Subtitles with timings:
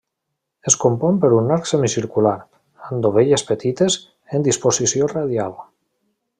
[0.69, 2.33] Es compon per un arc semicircular,
[2.89, 4.01] amb dovelles petites,
[4.39, 5.59] en disposició radial.